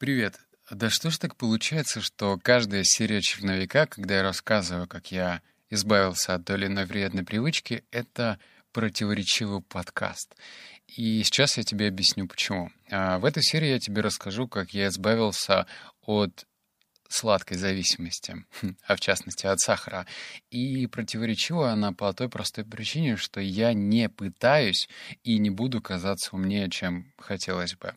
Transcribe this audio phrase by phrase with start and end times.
[0.00, 0.40] Привет.
[0.70, 6.32] Да что ж так получается, что каждая серия черновика, когда я рассказываю, как я избавился
[6.32, 8.38] от той или иной вредной привычки, это
[8.72, 10.34] противоречивый подкаст.
[10.86, 12.70] И сейчас я тебе объясню, почему.
[12.90, 15.66] А в этой серии я тебе расскажу, как я избавился
[16.06, 16.46] от
[17.12, 18.36] сладкой зависимости,
[18.86, 20.06] а в частности от сахара.
[20.50, 24.88] И противоречива она по той простой причине, что я не пытаюсь
[25.22, 27.94] и не буду казаться умнее, чем хотелось бы.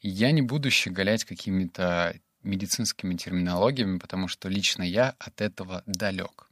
[0.00, 6.48] Я не буду щеголять какими-то медицинскими терминологиями, потому что лично я от этого далек.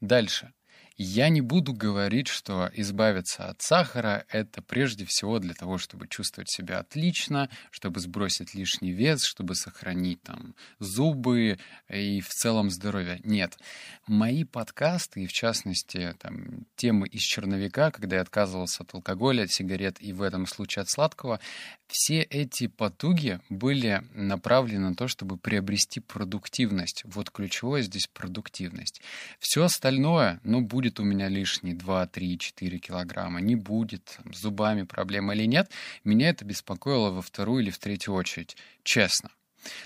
[0.00, 0.52] Дальше.
[0.98, 6.50] Я не буду говорить, что избавиться от сахара— это прежде всего для того, чтобы чувствовать
[6.50, 11.58] себя отлично, чтобы сбросить лишний вес, чтобы сохранить там зубы
[11.90, 13.20] и в целом здоровье.
[13.24, 13.58] Нет.
[14.06, 19.50] Мои подкасты, и в частности там, темы из черновика, когда я отказывался от алкоголя, от
[19.50, 21.40] сигарет и в этом случае от сладкого,
[21.88, 27.02] все эти потуги были направлены на то, чтобы приобрести продуктивность.
[27.04, 29.02] Вот ключевое здесь продуктивность.
[29.38, 34.82] Все остальное, ну, будет у меня лишние 2, 3, 4 килограмма, не будет, с зубами
[34.82, 35.70] проблема или нет,
[36.04, 39.30] меня это беспокоило во вторую или в третью очередь, честно.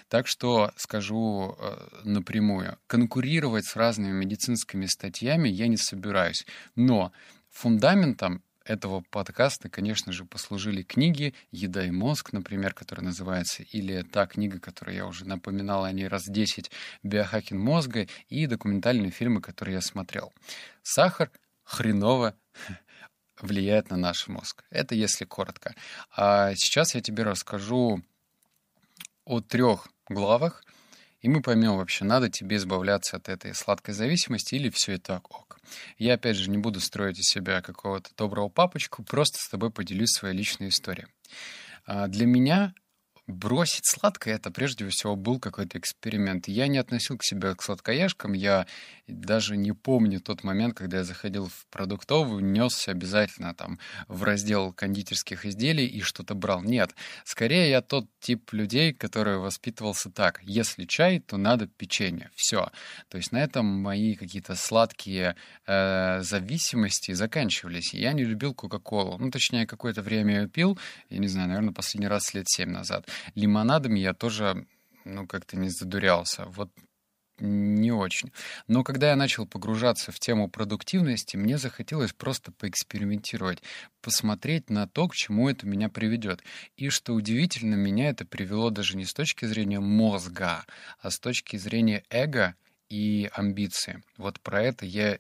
[0.09, 6.47] Так что скажу э, напрямую, конкурировать с разными медицинскими статьями я не собираюсь.
[6.75, 7.13] Но
[7.49, 14.27] фундаментом этого подкаста, конечно же, послужили книги «Еда и мозг», например, которая называется, или та
[14.27, 16.71] книга, которую я уже напоминал о ней раз 10,
[17.03, 20.33] «Биохакинг мозга», и документальные фильмы, которые я смотрел.
[20.83, 21.31] Сахар
[21.65, 22.35] хреново
[23.41, 24.65] влияет на наш мозг.
[24.71, 25.75] Это если коротко.
[26.15, 28.03] А сейчас я тебе расскажу
[29.25, 30.65] о трех главах,
[31.21, 35.59] и мы поймем вообще, надо тебе избавляться от этой сладкой зависимости или все это ок.
[35.99, 40.11] Я, опять же, не буду строить из себя какого-то доброго папочку, просто с тобой поделюсь
[40.11, 41.07] своей личной историей.
[41.87, 42.75] А, для меня
[43.31, 46.49] бросить сладкое, это прежде всего был какой-то эксперимент.
[46.49, 48.67] Я не относил к себе к сладкоежкам, я
[49.07, 54.73] даже не помню тот момент, когда я заходил в продуктовую, несся обязательно там в раздел
[54.73, 56.63] кондитерских изделий и что-то брал.
[56.63, 60.41] Нет, скорее я тот тип людей, который воспитывался так.
[60.43, 62.31] Если чай, то надо печенье.
[62.35, 62.71] Все.
[63.09, 65.37] То есть на этом мои какие-то сладкие
[65.67, 67.95] э, зависимости заканчивались.
[67.95, 69.19] Я не любил Кока-Колу.
[69.19, 73.09] Ну, точнее, какое-то время я пил, я не знаю, наверное, последний раз лет семь назад.
[73.35, 74.67] Лимонадами я тоже,
[75.05, 76.45] ну, как-то не задурялся.
[76.47, 76.71] Вот
[77.41, 78.33] не очень.
[78.69, 83.63] Но когда я начал погружаться в тему продуктивности, мне захотелось просто поэкспериментировать,
[84.03, 86.43] посмотреть на то, к чему это меня приведет.
[86.77, 90.65] И что удивительно, меня это привело даже не с точки зрения мозга,
[91.01, 92.55] а с точки зрения эго
[92.89, 94.03] и амбиции.
[94.17, 95.19] Вот про это я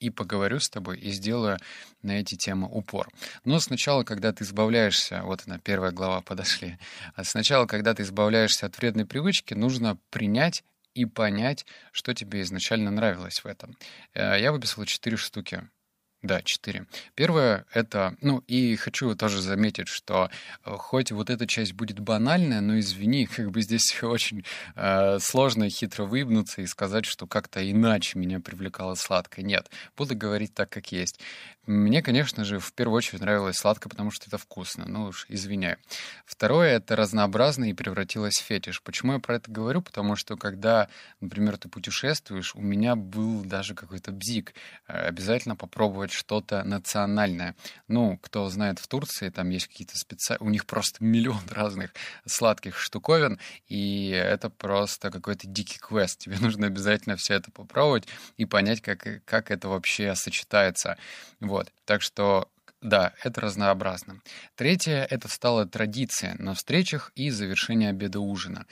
[0.00, 1.58] и поговорю с тобой, и сделаю
[2.02, 3.08] на эти темы упор.
[3.44, 6.78] Но сначала, когда ты избавляешься, вот она, первая глава, подошли.
[7.14, 10.64] А сначала, когда ты избавляешься от вредной привычки, нужно принять
[10.94, 13.76] и понять, что тебе изначально нравилось в этом.
[14.14, 15.68] Э, я выписал четыре штуки.
[16.26, 16.86] Да, четыре.
[17.14, 18.16] Первое— это...
[18.20, 20.28] Ну, и хочу тоже заметить, что
[20.64, 24.44] э, хоть вот эта часть будет банальная, но извини, как бы здесь очень
[24.74, 29.44] э, сложно и хитро выебнуться и сказать, что как-то иначе меня привлекало сладкое.
[29.44, 31.20] Нет, буду говорить так, как есть.
[31.66, 34.84] Мне, конечно же, в первую очередь нравилось сладкое, потому что это вкусно.
[34.86, 35.78] Ну уж, извиняю.
[36.24, 38.80] Второе— это разнообразно и превратилось в фетиш.
[38.82, 39.82] Почему я про это говорю?
[39.82, 40.88] Потому что когда,
[41.20, 44.54] например, ты путешествуешь, у меня был даже какой-то бзик.
[44.86, 47.54] Э, обязательно попробовать что-то национальное.
[47.88, 50.46] Ну, кто знает, в Турции там есть какие-то специальные...
[50.46, 51.94] У них просто миллион разных
[52.24, 53.38] сладких штуковин,
[53.68, 56.18] и это просто какой-то дикий квест.
[56.18, 60.96] Тебе нужно обязательно все это попробовать и понять, как, как это вообще сочетается.
[61.40, 61.72] Вот.
[61.84, 62.48] Так что
[62.82, 64.20] да, это разнообразно.
[64.54, 68.66] Третье— это стала традиция на встречах и завершение обеда-ужина.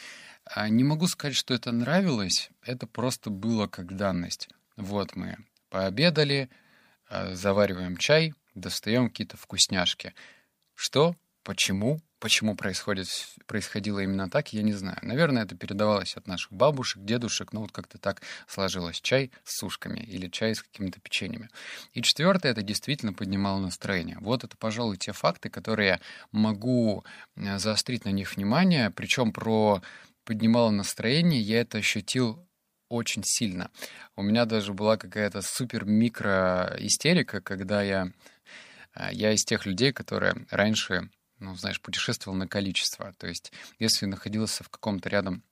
[0.44, 4.48] А не могу сказать, что это нравилось, это просто было как данность.
[4.76, 5.36] Вот мы
[5.70, 6.50] пообедали,
[7.10, 10.14] завариваем чай, достаем какие-то вкусняшки.
[10.74, 11.14] Что?
[11.42, 12.00] Почему?
[12.20, 13.06] Почему происходит,
[13.46, 14.96] происходило именно так, я не знаю.
[15.02, 19.02] Наверное, это передавалось от наших бабушек, дедушек, ну вот как-то так сложилось.
[19.02, 21.50] Чай с сушками или чай с какими-то печеньями.
[21.92, 24.16] И четвертое, это действительно поднимало настроение.
[24.20, 26.00] Вот это, пожалуй, те факты, которые
[26.32, 27.04] могу
[27.36, 28.90] э, заострить на них внимание.
[28.90, 29.82] Причем про
[30.24, 32.43] поднимало настроение я это ощутил
[32.88, 33.70] очень сильно.
[34.16, 38.12] У меня даже была какая-то супер-микро истерика, когда я...
[38.94, 43.12] Э, я из тех людей, которые раньше ну, знаешь, путешествовал на количество.
[43.18, 45.42] То есть, если находился в каком-то рядом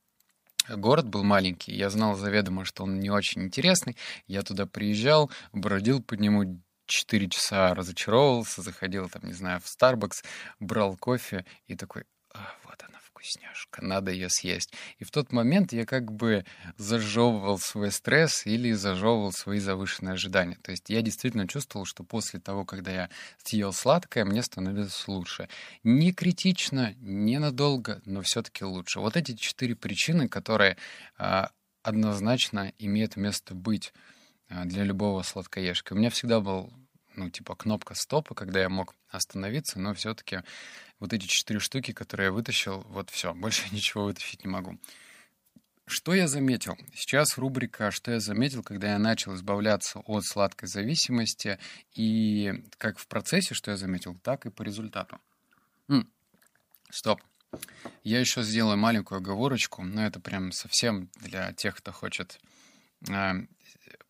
[0.68, 3.96] город был маленький, я знал заведомо, что он не очень интересный,
[4.26, 10.24] я туда приезжал, бродил по нему 4 часа, разочаровывался, заходил там, не знаю, в Starbucks,
[10.60, 12.04] брал кофе и такой,
[12.34, 14.72] а, вот она вкусняшка, надо ее съесть.
[14.98, 16.44] И в тот момент я как бы
[16.76, 20.58] зажевывал свой стресс или зажевывал свои завышенные ожидания.
[20.62, 23.10] То есть я действительно чувствовал, что после того, когда я
[23.42, 25.48] съел сладкое, мне становилось лучше.
[25.84, 29.00] Не критично, не надолго, но все-таки лучше.
[29.00, 30.76] Вот эти четыре причины, которые
[31.16, 31.50] а,
[31.82, 33.92] однозначно имеют место быть
[34.48, 35.92] а, для любого сладкоежки.
[35.92, 36.72] У меня всегда был
[37.16, 40.42] ну, типа кнопка стопа, когда я мог остановиться, но все-таки
[40.98, 44.78] вот эти четыре штуки, которые я вытащил, вот все, больше ничего вытащить не могу.
[45.86, 46.78] Что я заметил?
[46.94, 51.58] Сейчас рубрика «Что я заметил, когда я начал избавляться от сладкой зависимости»
[51.94, 55.20] и как в процессе, что я заметил, так и по результату.
[55.88, 56.08] М-м,
[56.88, 57.20] стоп.
[58.04, 62.40] Я еще сделаю маленькую оговорочку, но это прям совсем для тех, кто хочет
[63.08, 63.32] э,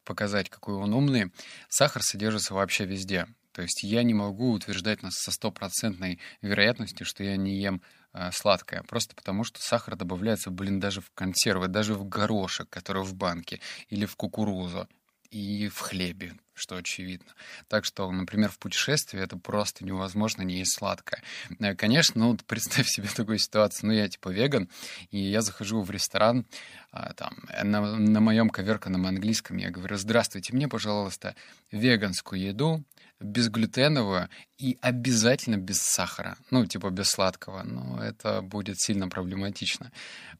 [0.04, 1.32] показать, какой он умный.
[1.68, 3.26] Сахар содержится вообще везде.
[3.52, 7.82] То есть я не могу утверждать со стопроцентной вероятностью, что я не ем
[8.14, 13.02] э, сладкое, просто потому что сахар добавляется, блин, даже в консервы, даже в горошек, который
[13.02, 14.88] в банке, или в кукурузу,
[15.30, 17.32] и в хлебе, что очевидно.
[17.68, 21.22] Так что, например, в путешествии это просто невозможно не есть сладкое.
[21.58, 23.88] Э, конечно, ну, представь себе такую ситуацию.
[23.88, 24.68] Ну, я типа веган,
[25.10, 26.46] и я захожу в ресторан,
[26.90, 31.34] а, там, на, на моем коверканном английском я говорю, здравствуйте, мне, пожалуйста,
[31.70, 32.84] веганскую еду,
[33.22, 34.28] безглютеновую
[34.58, 36.36] и обязательно без сахара.
[36.50, 37.62] Ну, типа без сладкого.
[37.62, 39.92] Но это будет сильно проблематично.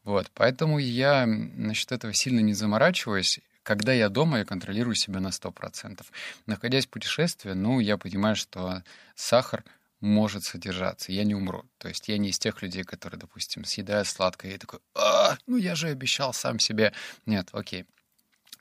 [0.03, 0.29] Вот.
[0.33, 3.39] Поэтому я насчет этого сильно не заморачиваюсь.
[3.63, 6.05] Когда я дома, я контролирую себя на 100%.
[6.45, 8.83] Находясь в путешествии, ну, я понимаю, что
[9.15, 9.63] сахар
[10.03, 11.63] может содержаться, я не умру.
[11.77, 15.55] То есть я не из тех людей, которые, допустим, съедают сладкое и такой, а, ну
[15.55, 16.91] я же обещал сам себе.
[17.25, 17.85] Нет, окей,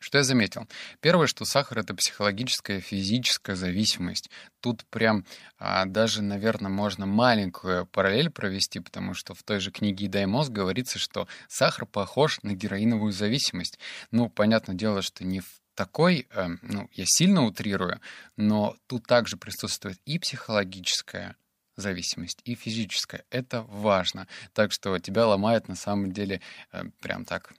[0.03, 0.69] что я заметил?
[1.01, 4.31] Первое, что сахар— это психологическая, физическая зависимость.
[4.61, 5.25] Тут прям
[5.59, 10.51] а, даже, наверное, можно маленькую параллель провести, потому что в той же книге «Дай мозг»
[10.51, 13.79] говорится, что сахар похож на героиновую зависимость.
[14.11, 18.01] Ну, понятное дело, что не в такой, э, ну, я сильно утрирую,
[18.37, 21.37] но тут также присутствует и психологическая
[21.77, 23.25] зависимость, и физическая.
[23.31, 24.29] Это важно.
[24.53, 26.41] Так что тебя ломает на самом деле
[26.73, 27.55] э, прям так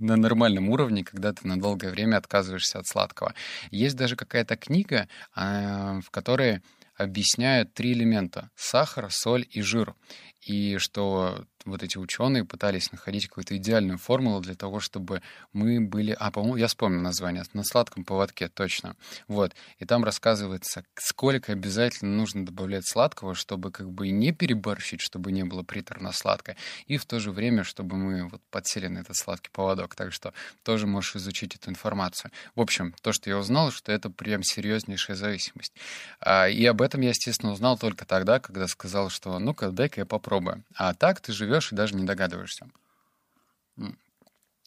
[0.00, 3.34] на нормальном уровне, когда ты на долгое время отказываешься от сладкого.
[3.70, 6.62] Есть даже какая-то книга, а, в которой
[6.96, 9.94] объясняют три элемента— сахар, соль и жир.
[10.40, 15.20] И что вот эти ученые пытались находить какую-то идеальную формулу для того, чтобы
[15.52, 16.16] мы были...
[16.18, 17.44] А, по-моему, я вспомнил название.
[17.52, 18.96] «На сладком поводке», точно.
[19.28, 19.54] Вот.
[19.78, 25.44] И там рассказывается, сколько обязательно нужно добавлять сладкого, чтобы как бы не переборщить, чтобы не
[25.44, 29.94] было приторно-сладко, и в то же время, чтобы мы вот подсели на этот сладкий поводок.
[29.94, 30.32] Так что
[30.62, 32.30] тоже можешь изучить эту информацию.
[32.54, 35.74] В общем, то, что я узнал, что это прям серьезнейшая зависимость.
[36.20, 40.06] А, и об этом я, естественно, узнал только тогда, когда сказал, что ну-ка, дай-ка я
[40.06, 40.29] попробую.
[40.74, 42.68] А так ты живешь и даже не догадываешься.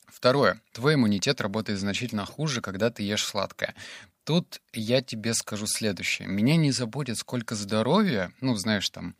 [0.07, 0.61] Второе.
[0.73, 3.73] Твой иммунитет работает значительно хуже, когда ты ешь сладкое.
[4.23, 6.27] Тут я тебе скажу следующее.
[6.27, 9.15] Меня не заботит, сколько здоровья, ну, знаешь, там,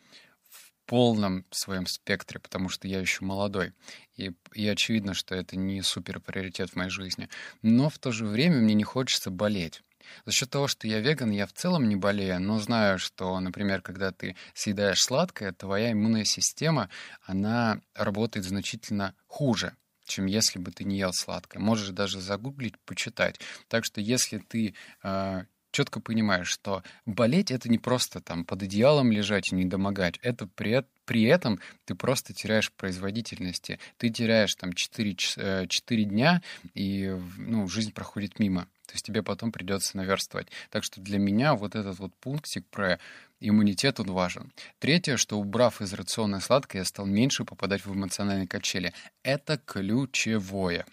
[0.49, 3.73] в полном своем спектре, потому что я еще молодой.
[4.15, 7.27] И, и очевидно, что это не супер приоритет в моей жизни.
[7.61, 9.81] Но в то же время мне не хочется болеть.
[10.25, 13.81] За счет того, что я веган, я в целом не болею, но знаю, что, например,
[13.81, 16.89] когда ты съедаешь сладкое, твоя иммунная система,
[17.25, 19.75] она работает значительно хуже
[20.05, 21.61] чем если бы ты не ел сладкое.
[21.61, 23.39] Можешь даже загуглить, почитать.
[23.69, 29.11] Так что если ты э, четко понимаешь, что болеть это не просто там под одеялом
[29.11, 33.79] лежать и не домогать, это при, при этом ты просто теряешь производительности.
[33.97, 36.41] Ты теряешь там 4, 4 э, дня,
[36.73, 38.67] и ну, жизнь проходит мимо.
[38.85, 40.47] То есть тебе потом придется наверстывать.
[40.69, 42.99] Так что для меня вот этот вот пунктик про
[43.39, 44.51] иммунитет он важен.
[44.79, 48.93] Третье, что убрав из рациона сладкое, я стал меньше попадать в эмоциональные качели.
[49.23, 50.85] Это ключевое.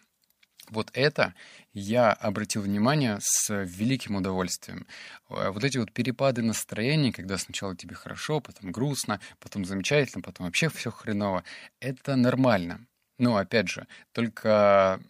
[0.70, 1.34] Вот это
[1.72, 4.86] я обратил внимание с великим удовольствием.
[5.28, 10.46] Э, вот эти вот перепады настроения, когда сначала тебе хорошо, потом грустно, потом замечательно, потом
[10.46, 11.42] вообще все хреново,
[11.80, 12.86] это нормально.
[13.18, 15.00] Но, опять же, только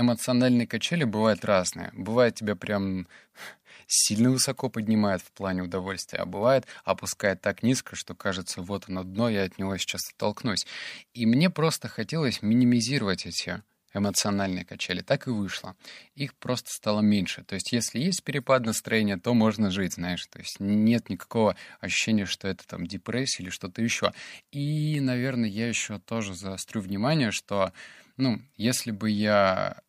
[0.00, 1.90] эмоциональные качели бывают разные.
[1.92, 3.06] Бывает тебя прям
[3.86, 9.02] сильно высоко поднимает в плане удовольствия, а бывает опускает так низко, что кажется, вот оно
[9.02, 10.66] дно, я от него сейчас оттолкнусь.
[11.12, 15.00] И мне просто хотелось минимизировать эти эмоциональные качели.
[15.00, 15.76] Так и вышло.
[16.14, 17.42] Их просто стало меньше.
[17.42, 20.26] То есть, если есть перепад настроения, то можно жить, знаешь.
[20.26, 24.12] То есть, нет никакого ощущения, что это там депрессия или что-то еще.
[24.52, 27.72] И, наверное, я еще тоже заострю внимание, что,
[28.16, 29.82] ну, если бы я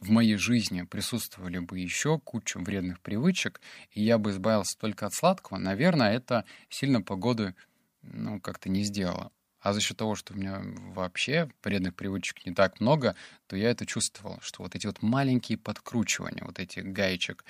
[0.00, 5.14] в моей жизни присутствовали бы еще куча вредных привычек, и я бы избавился только от
[5.14, 7.54] сладкого, наверное, это сильно погоду
[8.02, 9.32] ну, как-то не сделало.
[9.60, 10.60] А за счет того, что у меня
[10.94, 13.16] вообще вредных привычек не так много,
[13.48, 17.44] то я это чувствовал, что вот эти вот маленькие подкручивания, вот эти гаечек,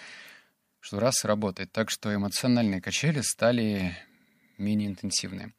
[0.80, 1.70] что раз работает.
[1.70, 3.94] Так что эмоциональные качели стали
[4.56, 5.52] менее интенсивные.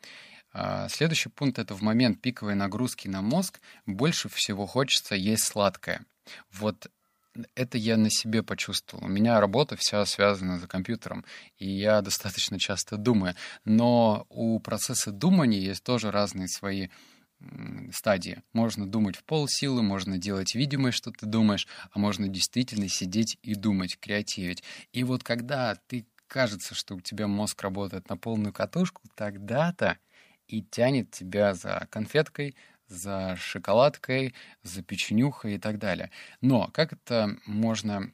[0.51, 6.03] А следующий пункт— это в момент пиковой нагрузки на мозг больше всего хочется есть сладкое.
[6.51, 6.89] Вот
[7.55, 9.05] это я на себе почувствовал.
[9.05, 11.25] У меня работа вся связана за компьютером,
[11.57, 13.35] и я достаточно часто думаю.
[13.65, 16.89] Но у процесса думания есть тоже разные свои
[17.93, 18.43] стадии.
[18.51, 23.55] Можно думать в полсилы, можно делать видимое, что ты думаешь, а можно действительно сидеть и
[23.55, 24.63] думать, креативить.
[24.91, 29.97] И вот когда ты кажется, что у тебя мозг работает на полную катушку, тогда-то
[30.47, 32.55] и тянет тебя за конфеткой,
[32.89, 36.11] за шоколадкой, за печенюхой и так далее.
[36.41, 38.11] Но как это можно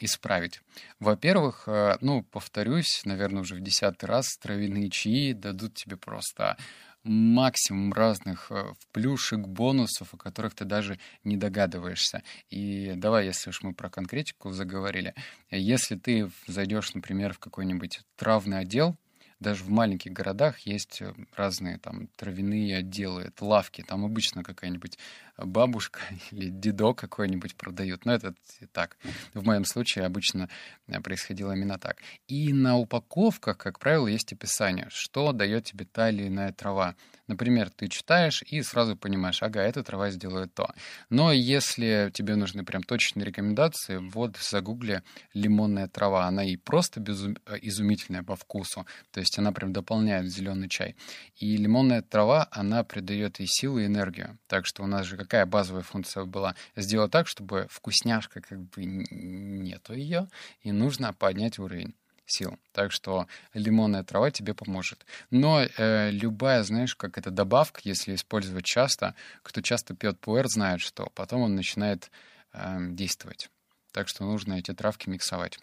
[0.00, 0.60] исправить?
[0.98, 6.56] Во-первых, э, ну, повторюсь, наверное, уже в десятый раз, травяные чаи дадут тебе просто
[7.04, 12.22] максимум разных э, плюшек, бонусов, о которых ты даже не догадываешься.
[12.50, 15.14] И давай, если уж мы про конкретику заговорили,
[15.50, 18.96] если ты зайдешь, например, в какой-нибудь травный отдел,
[19.42, 24.98] даже в маленьких городах есть э, разные там травяные отделы, это лавки, там обычно какая-нибудь
[25.38, 28.04] бабушка или дедок какой-нибудь продают.
[28.04, 28.34] Но это
[28.72, 28.96] так.
[29.34, 30.48] В моем случае обычно
[30.86, 31.98] э, происходило именно так.
[32.28, 36.94] И на упаковках, как правило, есть описание, что дает тебе та или иная трава.
[37.26, 40.74] Например, ты читаешь и сразу понимаешь, ага, эта трава сделает то.
[41.08, 45.02] Но если тебе нужны прям точные рекомендации, вот в загугле
[45.34, 46.26] лимонная трава.
[46.26, 47.36] Она и просто безум...
[47.46, 48.86] Э, изумительная по вкусу.
[49.10, 50.96] То есть она прям дополняет зеленый чай.
[51.36, 54.38] И лимонная трава, она придает и силу, и энергию.
[54.46, 56.54] Так что у нас же какая базовая функция была?
[56.76, 60.28] Сделать так, чтобы вкусняшка как бы нету ее,
[60.62, 61.94] и нужно поднять уровень
[62.26, 62.58] сил.
[62.72, 65.04] Так что лимонная трава тебе поможет.
[65.30, 70.80] Но э, любая, знаешь, как это добавка, если использовать часто, кто часто пьет пуэр, знает,
[70.80, 72.10] что потом он начинает
[72.52, 73.50] э, действовать.
[73.92, 75.58] Так что нужно эти травки миксовать.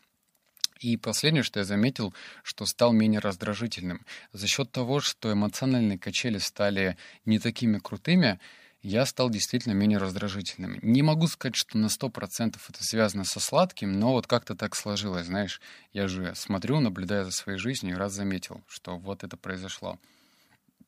[0.80, 4.06] И последнее, что я заметил, что стал менее раздражительным.
[4.32, 8.39] За счет того, что эмоциональные качели стали не такими крутыми,
[8.82, 10.80] я стал действительно менее раздражительным.
[10.82, 15.26] Не могу сказать, что на 100% это связано со сладким, но вот как-то так сложилось,
[15.26, 15.60] знаешь.
[15.92, 20.00] Я же смотрю, наблюдая за своей жизнью, раз заметил, что вот это произошло.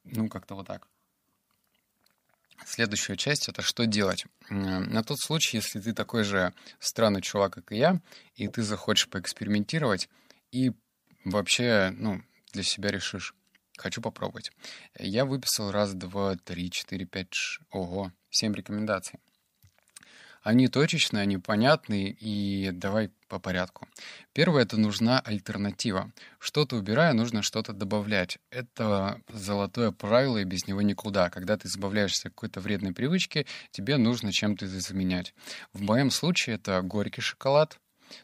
[0.03, 0.87] Ну, как-то вот так.
[2.65, 4.25] Следующая часть— это что делать.
[4.49, 7.99] На тот случай, если ты такой же странный чувак, как и я,
[8.35, 10.09] и ты захочешь поэкспериментировать,
[10.51, 10.71] и
[11.25, 12.21] вообще, ну,
[12.53, 13.33] для себя решишь,
[13.81, 14.51] Хочу попробовать.
[14.99, 17.63] Я выписал раз, два, три, четыре, пять, ш...
[17.71, 19.19] ого, семь рекомендаций.
[20.43, 23.87] Они точечные, они понятные, и давай по порядку.
[24.33, 26.11] Первое— это нужна альтернатива.
[26.37, 28.37] Что-то убирая, нужно что-то добавлять.
[28.51, 31.31] Это золотое правило, и без него никуда.
[31.31, 35.33] Когда ты избавляешься от какой-то вредной привычки, тебе нужно чем-то это заменять.
[35.73, 37.79] В моем случае это горький шоколад,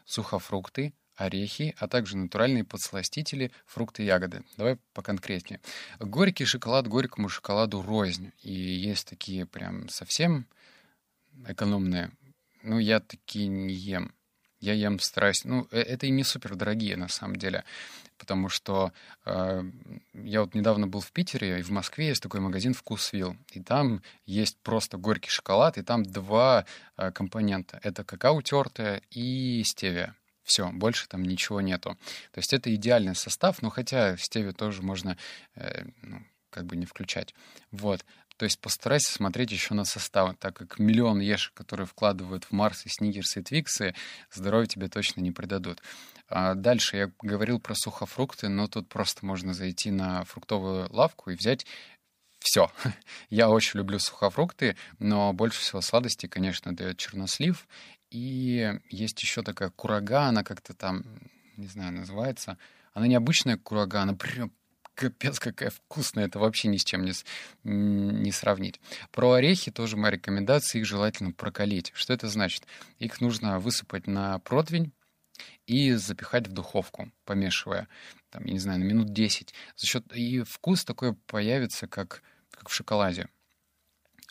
[0.05, 4.43] сухофрукты, орехи, а также натуральные подсластители, фрукты и ягоды.
[4.55, 5.59] Давай поконкретнее.
[5.99, 8.31] Горький шоколад горькому шоколаду рознь.
[8.43, 10.45] И есть такие прям совсем
[11.47, 12.11] экономные.
[12.63, 14.13] Ну, я такие не ем.
[14.59, 15.43] Я ем стараюсь.
[15.43, 17.63] Ну, э, это и не супер дорогие на самом деле.
[18.17, 18.91] Потому что
[19.25, 19.63] э,
[20.13, 23.37] я вот недавно был в Питере, и в Москве есть такой магазин «Вкусвилл».
[23.51, 26.65] И там есть просто горький шоколад, и там два
[26.97, 27.79] э, компонента.
[27.83, 30.15] Это какао тертое и стевия.
[30.47, 31.97] Все, больше там ничего нету.
[32.31, 35.17] То есть это идеальный состав, но хотя в тоже можно
[35.55, 37.35] э, ну, как бы не включать.
[37.71, 38.05] Вот.
[38.37, 42.85] То есть постарайся смотреть еще на состав, так как миллион еш, которые вкладывают в Марс
[42.85, 43.93] и Сникерсы и Твиксы,
[44.31, 45.81] здоровье тебе точно не придадут.
[46.29, 51.35] А дальше я говорил про сухофрукты, но тут просто можно зайти на фруктовую лавку и
[51.35, 51.65] взять
[52.39, 52.71] все.
[53.29, 57.67] Я очень люблю сухофрукты, но больше всего сладости, конечно, дает чернослив
[58.09, 61.03] и есть еще такая курага, она как-то там,
[61.57, 62.57] не знаю, называется.
[62.93, 64.51] Она необычная курага, она прям
[64.97, 67.13] капец какая вкусная, это вообще ни с чем не,
[67.63, 68.81] не сравнить.
[69.11, 71.91] Про орехи тоже моя рекомендация, их желательно прокалить.
[71.93, 72.65] Что это значит?
[72.97, 74.91] Их нужно высыпать на противень
[75.67, 77.87] и запихать в духовку, помешивая,
[78.31, 79.53] там, я не знаю, на минут 10.
[79.75, 80.11] За счет...
[80.13, 83.29] И вкус такой появится, как, как в шоколаде.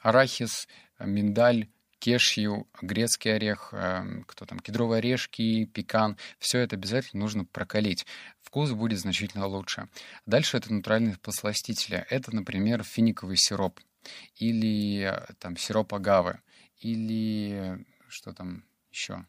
[0.03, 0.67] Арахис,
[0.99, 1.69] миндаль,
[2.07, 6.17] кешью, грецкий орех, эм, кто там, кедровые орешки, пекан.
[6.39, 8.07] Все это обязательно нужно прокалить.
[8.43, 9.89] Вкус будет значительно лучше.
[10.25, 12.07] Дальше это натуральные посластители.
[12.09, 13.81] Это, например, финиковый сироп
[14.37, 16.39] или э, там сироп агавы
[16.79, 19.27] или что там еще?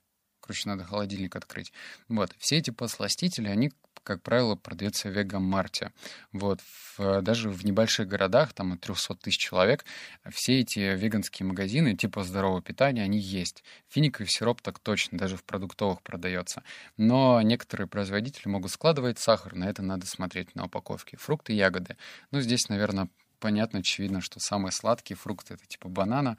[0.48, 1.74] Короче, надо холодильник открыть.
[2.08, 3.72] Вот, все эти посластители, они
[4.08, 5.92] как правило, продается в Вегамарте.
[6.32, 6.62] Вот.
[6.96, 9.84] В, даже в небольших городах, там от 300 тысяч человек,
[10.32, 13.66] все эти веганские магазины типа здорового питания, они есть.
[13.90, 16.64] Финиковый сироп так точно, даже в продуктовых продается.
[16.96, 21.18] Но некоторые производители могут складывать сахар, на это надо смотреть на упаковке.
[21.18, 21.98] Фрукты, ягоды.
[22.32, 26.38] Ну, здесь, наверное, понятно, очевидно, что самые сладкие фрукты— это типа банана,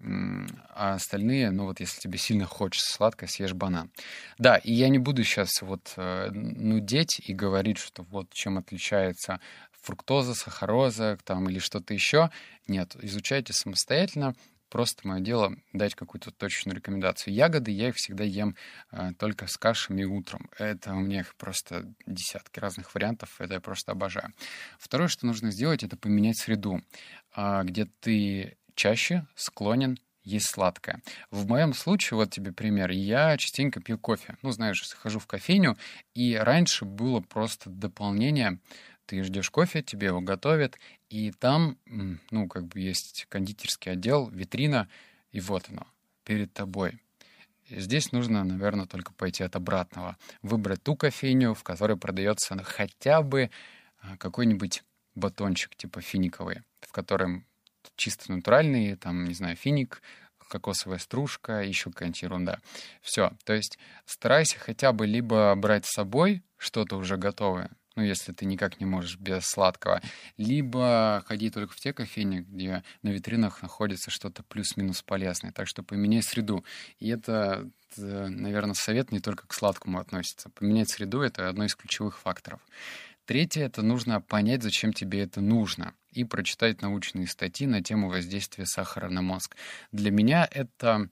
[0.00, 3.90] а остальные, ну вот если тебе сильно хочется сладкое, съешь банан.
[4.38, 9.40] Да, и я не буду сейчас вот э, нудеть и говорить, что вот чем отличается
[9.84, 12.30] фруктоза, сахароза там, или что-то еще.
[12.66, 14.34] Нет, изучайте самостоятельно.
[14.68, 17.32] Просто мое дело дать какую-то точную рекомендацию.
[17.32, 18.56] Ягоды я их всегда ем
[18.90, 20.50] э, только с кашами утром.
[20.58, 23.40] Это у меня их просто десятки разных вариантов.
[23.40, 24.32] Это я просто обожаю.
[24.78, 26.80] Второе, что нужно сделать, это поменять среду,
[27.36, 31.02] э, где ты чаще склонен есть сладкое.
[31.30, 34.36] В моем случае, вот тебе пример, я частенько пью кофе.
[34.42, 35.76] Ну, знаешь, хожу в кофейню,
[36.14, 38.58] и раньше было просто дополнение.
[39.06, 40.78] Ты ждешь кофе, тебе его готовят,
[41.10, 41.76] и там,
[42.30, 44.88] ну, как бы есть кондитерский отдел, витрина,
[45.30, 45.86] и вот оно,
[46.24, 46.98] перед тобой.
[47.68, 50.16] Здесь нужно, наверное, только пойти от обратного.
[50.42, 53.50] Выбрать ту кофейню, в которой продается хотя бы
[54.00, 54.82] а, какой-нибудь
[55.14, 57.46] батончик типа финиковый, в котором
[57.96, 60.02] чисто натуральные, там, не знаю, финик,
[60.48, 62.60] кокосовая стружка, еще какая-нибудь ерунда.
[63.02, 63.32] Все.
[63.44, 68.44] То есть старайся хотя бы либо брать с собой что-то уже готовое, ну, если ты
[68.44, 70.02] никак не можешь без сладкого,
[70.36, 75.52] либо ходи только в те кофейни, где на витринах находится что-то плюс-минус полезное.
[75.52, 76.64] Так что поменяй среду.
[76.98, 80.50] И это, наверное, совет не только к сладкому относится.
[80.50, 82.60] Поменять среду— это одно из ключевых факторов.
[83.26, 88.66] Третье— это нужно понять, зачем тебе это нужно, и прочитать научные статьи на тему воздействия
[88.66, 89.56] сахара на мозг.
[89.92, 91.08] Для меня это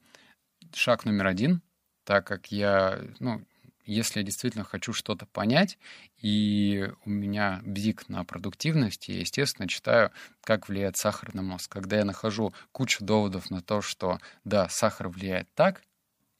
[0.73, 1.61] шаг номер один,
[2.05, 3.43] так как я, ну,
[3.85, 5.77] если я действительно хочу что-то понять,
[6.17, 10.11] и у меня бзик на продуктивность, я, естественно, читаю,
[10.43, 11.71] как влияет сахар на мозг.
[11.71, 15.81] Когда я нахожу кучу доводов на то, что да, сахар влияет так,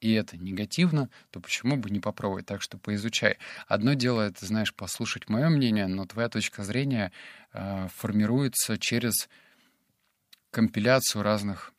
[0.04, 2.46] и это негативно, то почему бы не попробовать?
[2.46, 3.38] Так что поизучай.
[3.68, 7.12] Одно дело, это, знаешь, послушать мое мнение, но твоя точка зрения
[7.54, 9.30] э, формируется через
[10.52, 11.74] компиляцию разных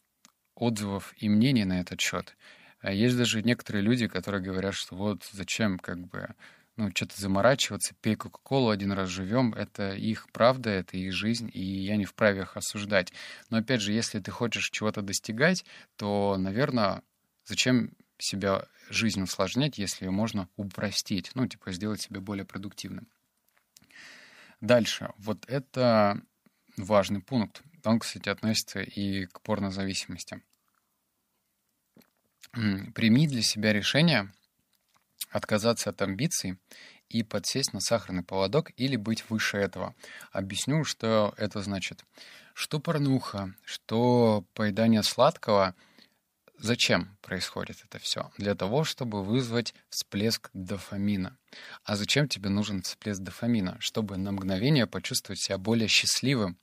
[0.54, 2.34] отзывов и мнений на этот счет.
[2.80, 6.34] А есть даже некоторые люди, которые говорят, что вот зачем как бы
[6.76, 11.62] ну, что-то заморачиваться, пей Кока-Колу, один раз живем, это их правда, это их жизнь, и
[11.62, 13.12] я не вправе их осуждать.
[13.50, 15.64] Но опять же, если ты хочешь чего-то достигать,
[15.96, 17.02] то, наверное,
[17.44, 23.08] зачем себя жизнь усложнять, если ее можно упростить, ну, типа сделать себя более продуктивным.
[24.60, 25.12] Дальше.
[25.18, 26.20] Вот это
[26.76, 27.62] важный пункт.
[27.84, 30.42] Он, кстати, относится и к порнозависимости.
[32.52, 34.32] Прими для себя решение
[35.30, 36.56] отказаться от амбиций
[37.08, 39.94] и подсесть на сахарный поводок или быть выше этого.
[40.30, 42.04] Объясню, что это значит.
[42.54, 45.74] Что порнуха, что поедание сладкого—
[46.58, 48.30] Зачем происходит это все?
[48.38, 51.36] Для того, чтобы вызвать всплеск дофамина.
[51.84, 53.76] А зачем тебе нужен всплеск дофамина?
[53.80, 56.56] Чтобы на мгновение почувствовать себя более счастливым.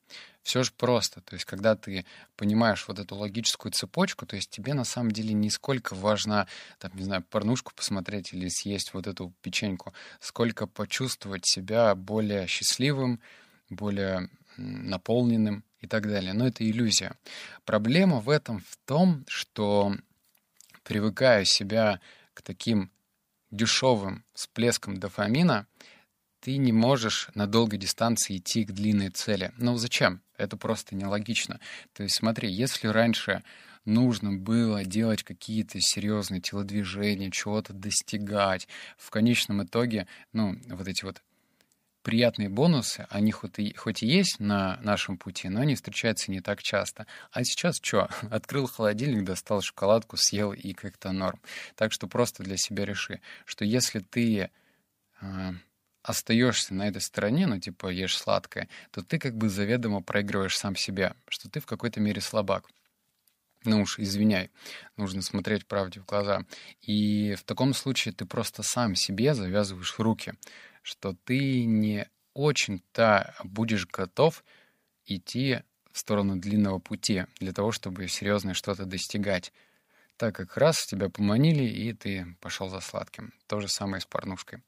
[0.43, 1.21] Все же просто.
[1.21, 5.33] То есть, когда ты понимаешь вот эту логическую цепочку, то есть тебе на самом деле
[5.33, 6.47] не сколько важно,
[6.79, 13.19] там, не знаю, порнушку посмотреть или съесть вот эту печеньку, сколько почувствовать себя более счастливым,
[13.69, 16.33] более наполненным, и так далее.
[16.33, 17.15] Но это иллюзия.
[17.65, 19.95] Проблема в этом в том, что
[20.83, 21.99] привыкая себя
[22.33, 22.91] к таким
[23.49, 25.67] дешевым всплескам дофамина,
[26.39, 29.51] ты не можешь на долгой дистанции идти к длинной цели.
[29.57, 30.21] Ну зачем?
[30.37, 31.59] Это просто нелогично.
[31.93, 33.43] То есть смотри, если раньше
[33.85, 38.67] нужно было делать какие-то серьезные телодвижения, чего-то достигать,
[38.97, 41.21] в конечном итоге, ну, вот эти вот
[42.03, 46.41] приятные бонусы, они хоть и, хоть и есть на нашем пути, но они встречаются не
[46.41, 47.05] так часто.
[47.31, 48.09] А сейчас что?
[48.31, 51.39] Открыл холодильник, достал шоколадку, съел и как-то норм.
[51.75, 54.49] Так что просто для себя реши, что если ты
[55.21, 55.51] э,
[56.03, 60.75] остаешься на этой стороне, ну типа ешь сладкое, то ты как бы заведомо проигрываешь сам
[60.75, 62.67] себя, что ты в какой-то мере слабак.
[63.63, 64.49] Ну уж, извиняй,
[64.97, 66.45] нужно смотреть правде в глаза.
[66.81, 70.33] И в таком случае ты просто сам себе завязываешь руки
[70.81, 74.43] что ты не очень-то будешь готов
[75.05, 79.51] идти в сторону длинного пути для того, чтобы серьезно что-то достигать.
[80.17, 83.33] так как раз тебя поманили, и ты пошел за сладким.
[83.47, 84.61] То же самое с порнушкой.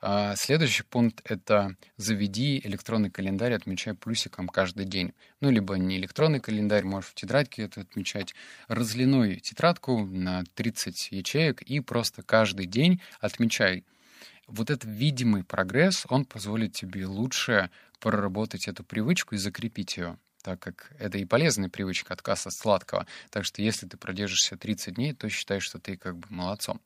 [0.00, 5.12] А следующий пункт— это заведи электронный календарь, отмечай плюсиком каждый день.
[5.40, 8.34] Ну, либо не электронный календарь, можешь в тетрадке это отмечать.
[8.68, 13.84] Разлинуй тетрадку на 30 ячеек и просто каждый день отмечай.
[14.46, 20.60] Вот этот видимый прогресс, он позволит тебе лучше проработать эту привычку и закрепить ее так
[20.60, 23.06] как это и полезная привычка отказ от сладкого.
[23.30, 26.82] Так что если ты продержишься 30 дней, то считай, что ты как бы молодцом.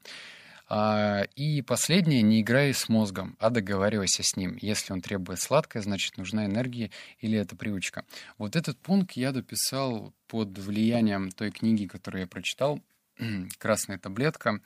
[0.70, 4.56] А, и последнее, не играй с мозгом, а договаривайся с ним.
[4.60, 6.90] Если он требует сладкое, значит нужна энергия
[7.20, 8.04] или это привычка.
[8.36, 12.80] Вот этот пункт я дописал под влиянием той книги, которую я прочитал,
[13.58, 14.60] «Красная таблетка».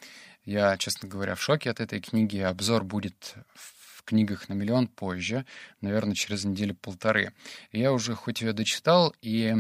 [0.45, 2.39] Я, честно говоря, в шоке от этой книги.
[2.39, 5.47] Обзор будет в книгах на миллион позже,
[5.81, 7.33] наверное, через неделю полторы.
[7.71, 9.55] я уже хоть ее дочитал и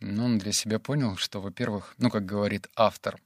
[0.00, 3.20] ну, для себя понял, что, во-первых, ну, как говорит автор,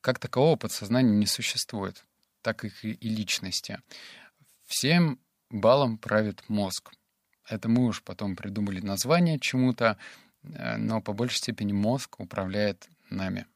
[0.00, 2.04] как такового подсознания не существует,
[2.40, 3.80] так их и, и личности.
[4.66, 5.18] Всем
[5.50, 6.92] балом правит мозг.
[7.46, 9.98] Это мы уж потом придумали название чему-то,
[10.44, 13.46] э, но по большей степени мозг управляет нами.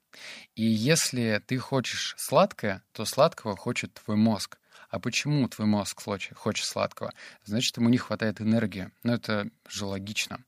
[0.55, 4.59] И если ты хочешь сладкое, то сладкого хочет твой мозг.
[4.89, 7.13] А почему твой мозг хочет сладкого?
[7.45, 8.91] Значит, ему не хватает энергии.
[9.03, 10.45] Ну, это же логично.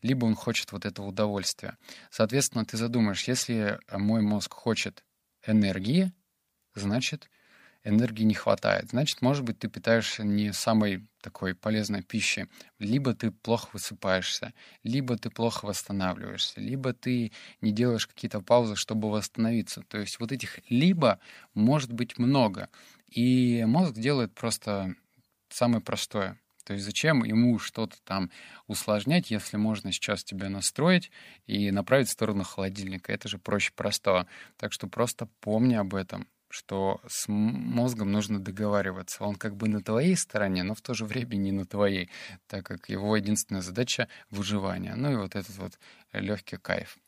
[0.00, 1.76] Либо он хочет вот этого удовольствия.
[2.10, 5.04] Соответственно, ты задумаешь, если мой мозг хочет
[5.46, 6.12] энергии,
[6.74, 7.28] значит,
[7.84, 8.90] энергии не хватает.
[8.90, 12.46] Значит, может быть, ты питаешься не самой такой полезной пищей.
[12.78, 19.10] Либо ты плохо высыпаешься, либо ты плохо восстанавливаешься, либо ты не делаешь какие-то паузы, чтобы
[19.10, 19.82] восстановиться.
[19.82, 21.20] То есть вот этих «либо»
[21.54, 22.68] может быть много.
[23.08, 24.94] И мозг делает просто
[25.48, 26.38] самое простое.
[26.64, 28.30] То есть зачем ему что-то там
[28.68, 31.10] усложнять, если можно сейчас тебя настроить
[31.46, 33.12] и направить в сторону холодильника?
[33.12, 34.26] Это же проще простого.
[34.56, 39.24] Так что просто помни об этом что с мозгом нужно договариваться.
[39.24, 42.10] Он как бы на твоей стороне, но в то же время не на твоей,
[42.46, 44.94] так как его единственная задача— выживание.
[44.94, 45.78] Ну и вот этот вот
[46.12, 46.98] легкий кайф.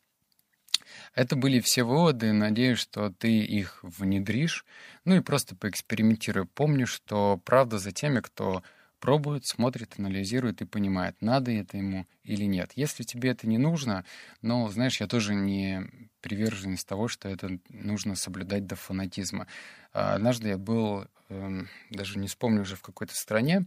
[1.15, 2.33] Это были все выводы.
[2.33, 4.65] Надеюсь, что ты их внедришь.
[5.05, 6.47] Ну и просто поэкспериментируй.
[6.47, 8.63] Помни, что правда за теми, кто
[9.05, 12.73] пробует, смотрит, анализирует и понимает, надо это ему или нет.
[12.75, 14.07] Если тебе это не нужно,
[14.41, 15.83] но, знаешь, я тоже не
[16.23, 19.47] приверженец того, что это нужно соблюдать до фанатизма.
[19.93, 23.67] А однажды я был, эм, даже не вспомню уже в какой-то стране,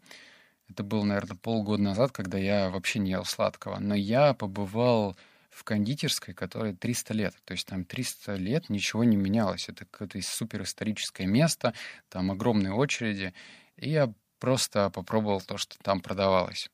[0.71, 5.15] это было, наверное, полгода назад, когда я вообще не ел сладкого, но я побывал
[5.51, 7.35] в кондитерской, которой 300 лет.
[7.45, 9.69] То есть там 300 лет ничего не менялось.
[9.69, 11.75] Это какое-то суперисторическое место,
[12.09, 13.35] там огромные очереди.
[13.77, 16.69] И я просто попробовал то, что там продавалось.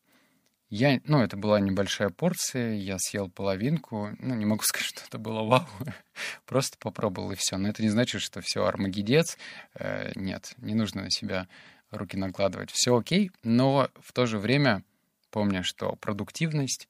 [0.70, 4.10] Я, ну, это была небольшая порция, я съел половинку.
[4.18, 5.68] Ну, не могу сказать, что это было вау.
[6.46, 7.58] Просто попробовал и все.
[7.58, 9.38] Но это не значит, что все армагедец.
[9.76, 11.48] Э, нет, не нужно на себя
[11.92, 12.72] руки накладывать.
[12.72, 14.84] Все окей, но в то же время
[15.30, 16.90] помни, что продуктивность,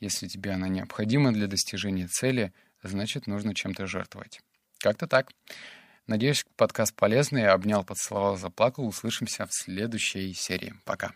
[0.00, 4.40] если тебе она необходима для достижения цели, значит, нужно чем-то жертвовать.
[4.78, 5.32] Как-то так.
[6.06, 7.48] Надеюсь, подкаст полезный.
[7.48, 8.86] Обнял, поцеловал, заплакал.
[8.86, 10.74] Услышимся в следующей серии.
[10.84, 11.12] Пока.